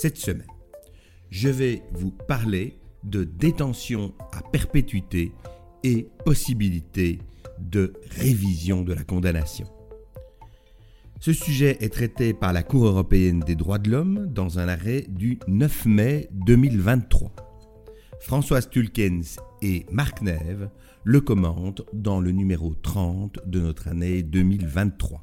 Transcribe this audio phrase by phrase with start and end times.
[0.00, 0.46] Cette semaine,
[1.28, 5.32] je vais vous parler de détention à perpétuité
[5.82, 7.18] et possibilité
[7.58, 9.66] de révision de la condamnation.
[11.18, 15.04] Ce sujet est traité par la Cour européenne des droits de l'homme dans un arrêt
[15.08, 17.32] du 9 mai 2023.
[18.20, 20.70] Françoise Tulkens et Marc Neve
[21.02, 25.20] le commentent dans le numéro 30 de notre année 2023.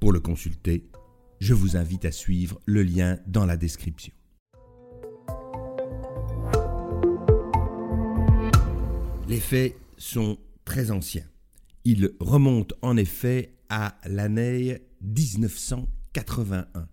[0.00, 0.88] Pour le consulter,
[1.40, 4.12] je vous invite à suivre le lien dans la description.
[9.28, 11.26] Les faits sont très anciens.
[11.84, 16.88] Ils remontent en effet à l'année 1981.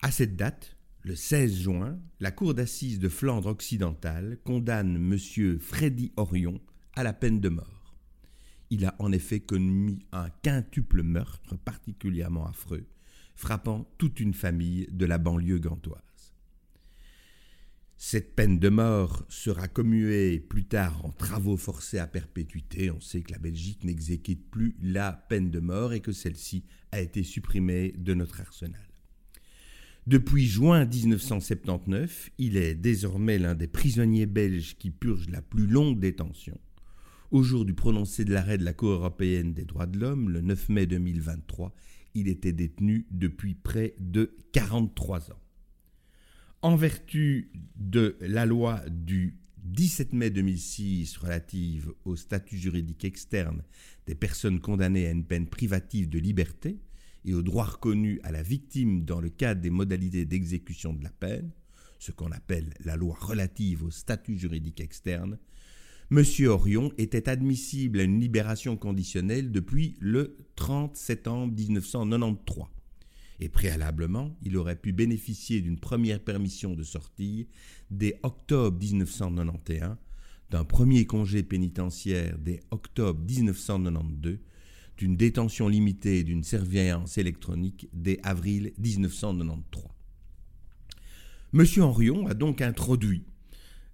[0.00, 5.58] À cette date, le 16 juin, la Cour d'assises de Flandre occidentale condamne M.
[5.58, 6.60] Freddy Orion
[6.94, 7.77] à la peine de mort.
[8.70, 12.86] Il a en effet commis un quintuple meurtre particulièrement affreux,
[13.34, 16.02] frappant toute une famille de la banlieue gantoise.
[18.00, 22.92] Cette peine de mort sera commuée plus tard en travaux forcés à perpétuité.
[22.92, 27.00] On sait que la Belgique n'exécute plus la peine de mort et que celle-ci a
[27.00, 28.88] été supprimée de notre arsenal.
[30.06, 35.98] Depuis juin 1979, il est désormais l'un des prisonniers belges qui purgent la plus longue
[35.98, 36.58] détention.
[37.30, 40.40] Au jour du prononcé de l'arrêt de la Cour européenne des droits de l'homme, le
[40.40, 41.74] 9 mai 2023,
[42.14, 45.40] il était détenu depuis près de 43 ans.
[46.62, 53.62] En vertu de la loi du 17 mai 2006 relative au statut juridique externe
[54.06, 56.78] des personnes condamnées à une peine privative de liberté
[57.26, 61.10] et au droit reconnu à la victime dans le cadre des modalités d'exécution de la
[61.10, 61.50] peine,
[61.98, 65.38] ce qu'on appelle la loi relative au statut juridique externe,
[66.10, 66.24] M.
[66.46, 72.64] Orion était admissible à une libération conditionnelle depuis le 30 septembre 1993
[73.40, 77.46] et préalablement, il aurait pu bénéficier d'une première permission de sortie
[77.90, 79.96] dès octobre 1991,
[80.50, 84.38] d'un premier congé pénitentiaire dès octobre 1992,
[84.96, 89.84] d'une détention limitée et d'une surveillance électronique dès avril 1993.
[91.54, 91.82] M.
[91.84, 93.24] Henrion a donc introduit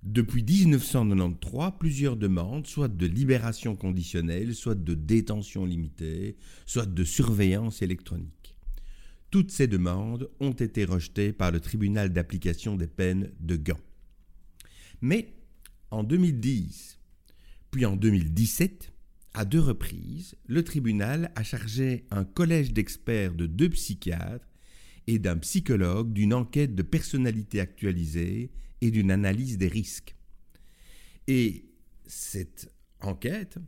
[0.04, 7.80] depuis 1993 plusieurs demandes, soit de libération conditionnelle, soit de détention limitée, soit de surveillance
[7.80, 8.56] électronique.
[9.30, 13.80] Toutes ces demandes ont été rejetées par le tribunal d'application des peines de Gand.
[15.00, 15.32] Mais
[15.90, 17.00] en 2010,
[17.70, 18.92] puis en 2017,
[19.32, 24.46] à deux reprises, le tribunal a chargé un collège d'experts de deux psychiatres
[25.06, 28.50] et d'un psychologue d'une enquête de personnalité actualisée
[28.84, 30.14] et d'une analyse des risques.
[31.26, 31.64] Et
[32.06, 33.58] cette enquête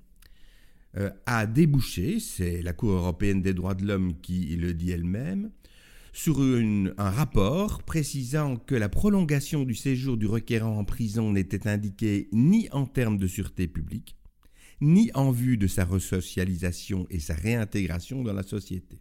[0.96, 5.50] euh, a débouché, c'est la Cour européenne des droits de l'homme qui le dit elle-même,
[6.12, 12.28] sur un rapport précisant que la prolongation du séjour du requérant en prison n'était indiquée
[12.32, 14.16] ni en termes de sûreté publique,
[14.80, 19.00] ni en vue de sa resocialisation et sa réintégration dans la société.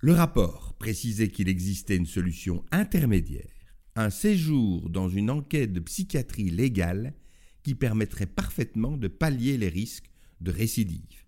[0.00, 3.53] Le rapport précisait qu'il existait une solution intermédiaire,
[3.96, 7.14] un séjour dans une enquête de psychiatrie légale
[7.62, 10.10] qui permettrait parfaitement de pallier les risques
[10.40, 11.24] de récidive.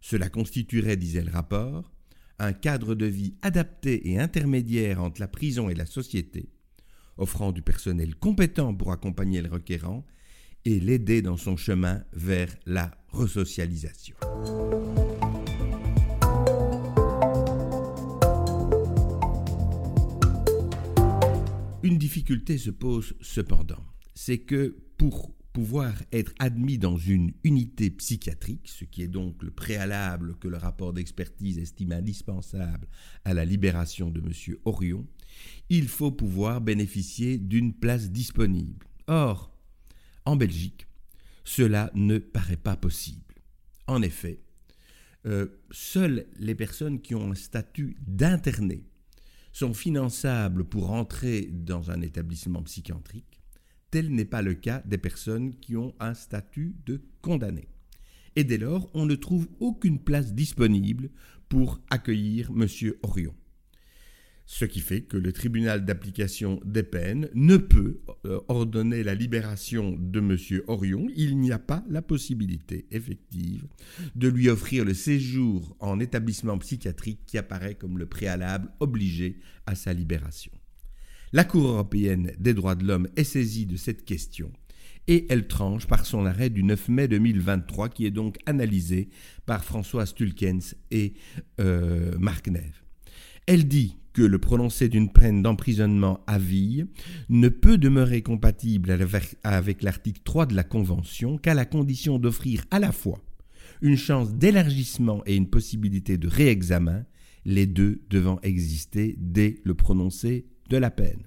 [0.00, 1.92] Cela constituerait, disait le rapport,
[2.38, 6.48] un cadre de vie adapté et intermédiaire entre la prison et la société,
[7.18, 10.06] offrant du personnel compétent pour accompagner le requérant
[10.64, 14.16] et l'aider dans son chemin vers la resocialisation.
[22.10, 23.86] Difficulté se pose cependant,
[24.16, 29.52] c'est que pour pouvoir être admis dans une unité psychiatrique, ce qui est donc le
[29.52, 32.88] préalable que le rapport d'expertise estime indispensable
[33.24, 34.56] à la libération de M.
[34.64, 35.06] Orion,
[35.68, 38.88] il faut pouvoir bénéficier d'une place disponible.
[39.06, 39.56] Or,
[40.24, 40.88] en Belgique,
[41.44, 43.36] cela ne paraît pas possible.
[43.86, 44.40] En effet,
[45.26, 48.90] euh, seules les personnes qui ont un statut d'interné
[49.52, 53.40] sont finançables pour entrer dans un établissement psychiatrique
[53.90, 57.68] Tel n'est pas le cas des personnes qui ont un statut de condamné.
[58.36, 61.10] Et dès lors, on ne trouve aucune place disponible
[61.48, 62.66] pour accueillir M.
[63.02, 63.34] Orion.
[64.52, 69.96] Ce qui fait que le tribunal d'application des peines ne peut euh, ordonner la libération
[69.96, 70.62] de M.
[70.66, 71.06] Orion.
[71.14, 73.68] Il n'y a pas la possibilité effective
[74.16, 79.76] de lui offrir le séjour en établissement psychiatrique qui apparaît comme le préalable obligé à
[79.76, 80.50] sa libération.
[81.32, 84.50] La Cour européenne des droits de l'homme est saisie de cette question
[85.06, 89.10] et elle tranche par son arrêt du 9 mai 2023 qui est donc analysé
[89.46, 91.12] par François Stulkens et
[91.60, 92.82] euh, Marc Neve.
[93.46, 96.84] Elle dit que le prononcé d'une peine d'emprisonnement à vie
[97.28, 98.90] ne peut demeurer compatible
[99.44, 103.20] avec l'article 3 de la Convention qu'à la condition d'offrir à la fois
[103.82, 107.06] une chance d'élargissement et une possibilité de réexamen,
[107.44, 111.26] les deux devant exister dès le prononcé de la peine.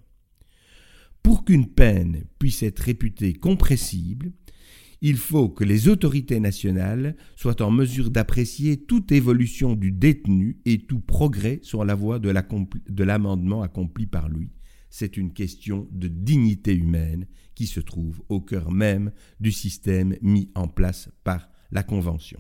[1.24, 4.32] Pour qu'une peine puisse être réputée compressible,
[5.06, 10.86] il faut que les autorités nationales soient en mesure d'apprécier toute évolution du détenu et
[10.86, 14.54] tout progrès sur la voie de l'amendement accompli par lui.
[14.90, 19.12] C'est une question de dignité humaine qui se trouve au cœur même
[19.42, 22.40] du système mis en place par la Convention.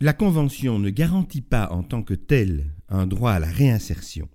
[0.00, 4.30] La Convention ne garantit pas en tant que telle un droit à la réinsertion,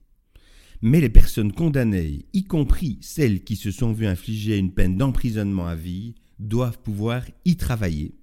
[0.84, 5.66] mais les personnes condamnées, y compris celles qui se sont vues infliger une peine d'emprisonnement
[5.66, 6.13] à vie,
[6.48, 8.16] doivent pouvoir y travailler.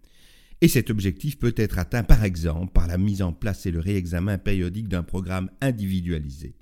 [0.61, 3.81] Et cet objectif peut être atteint par exemple par la mise en place et le
[3.81, 6.55] réexamen périodique d'un programme individualisé,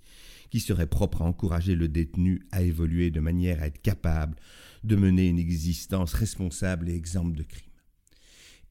[0.50, 4.36] qui serait propre à encourager le détenu à évoluer de manière à être capable
[4.84, 7.64] de mener une existence responsable et exempte de crime.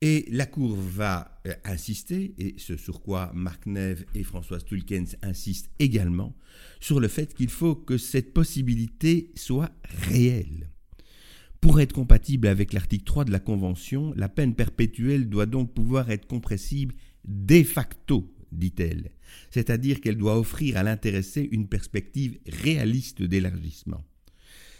[0.01, 5.17] Et la Cour va euh, insister, et ce sur quoi Marc Neve et François Stulkens
[5.23, 6.35] insistent également,
[6.79, 9.71] sur le fait qu'il faut que cette possibilité soit
[10.07, 10.69] réelle.
[11.61, 16.11] Pour être compatible avec l'article 3 de la Convention, la peine perpétuelle doit donc pouvoir
[16.11, 16.95] être compressible
[17.25, 19.11] de facto, dit-elle,
[19.49, 24.03] c'est-à-dire qu'elle doit offrir à l'intéressé une perspective réaliste d'élargissement.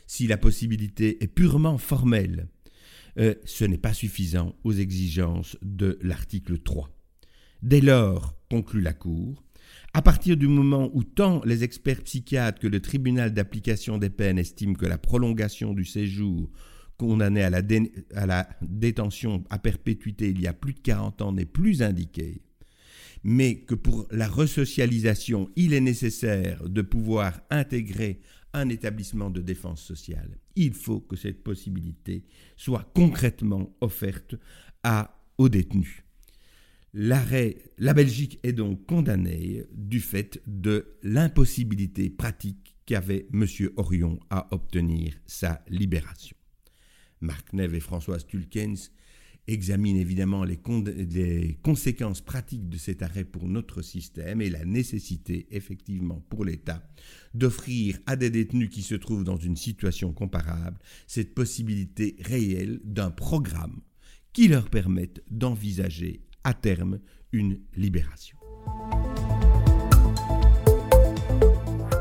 [0.06, 2.48] Si la possibilité est purement formelle,
[3.20, 6.90] euh, ce n'est pas suffisant aux exigences de l'article 3.
[7.64, 9.44] Dès lors, conclut la Cour,
[9.98, 14.38] à partir du moment où tant les experts psychiatres que le tribunal d'application des peines
[14.38, 16.52] estiment que la prolongation du séjour
[16.98, 21.82] condamné à la, détention à perpétuité il y a plus de 40 ans n'est plus
[21.82, 22.44] indiquée,
[23.24, 28.20] mais que pour la resocialisation, il est nécessaire de pouvoir intégrer
[28.54, 30.38] un établissement de défense sociale.
[30.56, 32.24] Il faut que cette possibilité
[32.56, 34.36] soit concrètement offerte
[35.40, 36.04] aux détenus.
[36.94, 43.46] L'arrêt, la Belgique est donc condamnée du fait de l'impossibilité pratique qu'avait M.
[43.76, 46.36] Orion à obtenir sa libération.
[47.20, 48.92] Marc Neve et François Stulkens
[49.48, 50.58] examinent évidemment les,
[51.62, 56.88] conséquences pratiques de cet arrêt pour notre système et la nécessité, effectivement, pour l'État
[57.34, 63.12] d'offrir à des détenus qui se trouvent dans une situation comparable cette possibilité réelle d'un
[63.12, 63.82] programme
[64.34, 67.00] qui leur permette d'envisager à terme
[67.32, 68.38] une libération.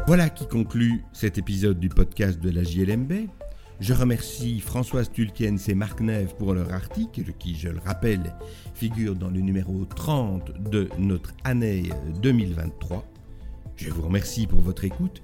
[0.06, 3.12] Voilà qui conclut cet épisode du podcast de la JLMB.
[3.81, 8.35] Je remercie Françoise Tulkens et Marc Neve pour leur article, qui, je le rappelle,
[8.75, 11.91] figure dans le numéro 30 de notre année
[12.23, 13.05] 2023.
[13.75, 15.23] Je vous remercie pour votre écoute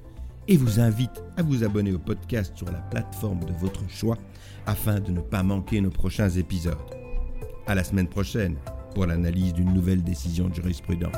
[0.48, 4.18] et vous invite à vous abonner au podcast sur la plateforme de votre choix
[4.66, 6.76] afin de ne pas manquer nos prochains épisodes.
[7.66, 8.56] À la semaine prochaine
[8.94, 11.14] pour l'analyse d'une nouvelle décision de jurisprudence.